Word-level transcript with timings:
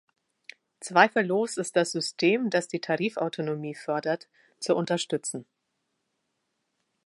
Zweifellos 0.79 1.57
ist 1.57 1.75
das 1.75 1.91
System, 1.91 2.49
das 2.49 2.67
die 2.67 2.81
Tarifautonomie 2.81 3.75
fördert, 3.75 4.27
zu 4.59 4.75
unterstützen. 4.75 5.45